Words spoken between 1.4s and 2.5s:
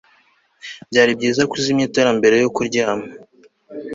ko uzimya itara mbere yo